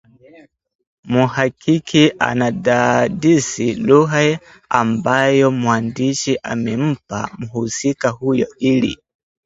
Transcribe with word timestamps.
mhakiki 1.11 2.03
anadadisi 2.29 3.67
lugha 3.87 4.39
ambayo 4.79 5.51
mwandishi 5.51 6.37
amempa 6.43 7.29
mhusika 7.39 8.09
huyo 8.09 8.47
ili 8.57 8.97